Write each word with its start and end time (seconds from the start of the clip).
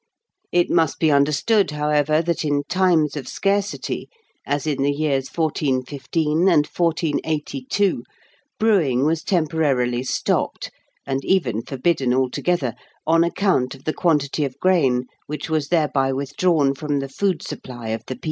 It 0.51 0.71
must 0.71 0.97
be 0.97 1.11
understood, 1.11 1.69
however, 1.69 2.23
that 2.23 2.43
in 2.43 2.63
times 2.67 3.15
of 3.15 3.27
scarcity, 3.27 4.09
as 4.47 4.65
in 4.65 4.81
the 4.81 4.91
years 4.91 5.27
1415 5.29 6.39
and 6.49 6.65
1482, 6.65 8.01
brewing 8.57 9.05
was 9.05 9.21
temporarily 9.23 10.01
stopped, 10.01 10.71
and 11.05 11.23
even 11.23 11.61
forbidden 11.61 12.15
altogether, 12.15 12.73
on 13.05 13.23
account 13.23 13.75
of 13.75 13.83
the 13.83 13.93
quantity 13.93 14.43
of 14.43 14.59
grain 14.59 15.05
which 15.27 15.51
was 15.51 15.67
thereby 15.67 16.11
withdrawn 16.11 16.73
from 16.73 16.97
the 16.97 17.07
food 17.07 17.43
supply 17.43 17.89
of 17.89 18.01
the 18.07 18.15
people 18.15 18.19
(Fig. 18.19 18.19